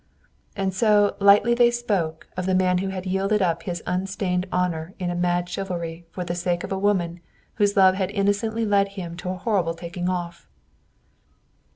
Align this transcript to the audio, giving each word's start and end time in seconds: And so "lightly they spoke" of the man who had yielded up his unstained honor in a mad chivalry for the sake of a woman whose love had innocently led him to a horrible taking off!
And 0.55 0.73
so 0.73 1.15
"lightly 1.19 1.53
they 1.53 1.69
spoke" 1.69 2.25
of 2.35 2.47
the 2.47 2.55
man 2.55 2.79
who 2.79 2.87
had 2.87 3.05
yielded 3.05 3.39
up 3.43 3.61
his 3.61 3.83
unstained 3.85 4.47
honor 4.51 4.95
in 4.97 5.11
a 5.11 5.15
mad 5.15 5.47
chivalry 5.47 6.07
for 6.09 6.23
the 6.25 6.33
sake 6.33 6.63
of 6.63 6.71
a 6.71 6.79
woman 6.79 7.19
whose 7.57 7.77
love 7.77 7.93
had 7.93 8.09
innocently 8.09 8.65
led 8.65 8.87
him 8.97 9.15
to 9.17 9.29
a 9.29 9.37
horrible 9.37 9.75
taking 9.75 10.09
off! 10.09 10.49